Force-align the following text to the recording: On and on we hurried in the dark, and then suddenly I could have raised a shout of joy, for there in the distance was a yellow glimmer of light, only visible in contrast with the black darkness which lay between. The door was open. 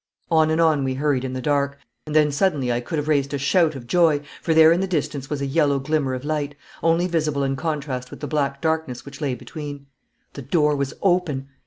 On 0.31 0.49
and 0.49 0.59
on 0.59 0.83
we 0.83 0.95
hurried 0.95 1.23
in 1.23 1.33
the 1.33 1.43
dark, 1.43 1.77
and 2.07 2.15
then 2.15 2.31
suddenly 2.31 2.71
I 2.73 2.79
could 2.81 2.97
have 2.97 3.07
raised 3.07 3.35
a 3.35 3.37
shout 3.37 3.75
of 3.75 3.85
joy, 3.85 4.21
for 4.41 4.51
there 4.51 4.71
in 4.71 4.79
the 4.79 4.87
distance 4.87 5.29
was 5.29 5.41
a 5.43 5.45
yellow 5.45 5.77
glimmer 5.77 6.15
of 6.15 6.25
light, 6.25 6.55
only 6.81 7.05
visible 7.05 7.43
in 7.43 7.55
contrast 7.55 8.09
with 8.09 8.19
the 8.19 8.25
black 8.27 8.61
darkness 8.63 9.05
which 9.05 9.21
lay 9.21 9.35
between. 9.35 9.85
The 10.33 10.41
door 10.41 10.75
was 10.75 10.95
open. 11.03 11.49